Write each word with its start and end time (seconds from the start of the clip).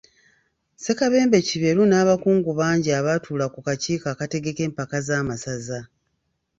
Ssekabembe 0.75 1.37
Kiberu 1.47 1.83
n'abakungu 1.87 2.49
bangi 2.59 2.89
abatuula 2.99 3.45
ku 3.53 3.59
kakiiko 3.67 4.05
akategeka 4.13 4.61
empaka 4.67 4.97
z'amasaza. 5.07 5.79